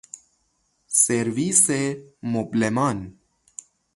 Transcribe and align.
سرویس 1.03 1.65
مبلمان 2.33 2.99